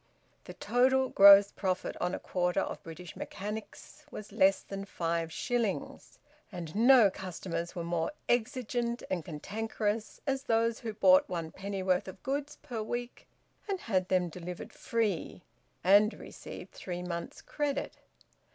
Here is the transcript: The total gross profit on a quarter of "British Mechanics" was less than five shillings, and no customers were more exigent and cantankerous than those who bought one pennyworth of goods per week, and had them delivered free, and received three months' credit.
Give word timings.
The 0.45 0.55
total 0.55 1.09
gross 1.09 1.51
profit 1.51 1.95
on 2.01 2.15
a 2.15 2.19
quarter 2.19 2.61
of 2.61 2.81
"British 2.81 3.15
Mechanics" 3.15 4.03
was 4.09 4.31
less 4.31 4.63
than 4.63 4.85
five 4.85 5.31
shillings, 5.31 6.17
and 6.51 6.73
no 6.75 7.11
customers 7.11 7.75
were 7.75 7.83
more 7.83 8.11
exigent 8.27 9.03
and 9.11 9.23
cantankerous 9.23 10.19
than 10.25 10.39
those 10.47 10.79
who 10.79 10.95
bought 10.95 11.29
one 11.29 11.51
pennyworth 11.51 12.07
of 12.07 12.23
goods 12.23 12.57
per 12.63 12.81
week, 12.81 13.27
and 13.69 13.81
had 13.81 14.09
them 14.09 14.29
delivered 14.29 14.73
free, 14.73 15.43
and 15.83 16.15
received 16.15 16.71
three 16.71 17.03
months' 17.03 17.43
credit. 17.43 17.97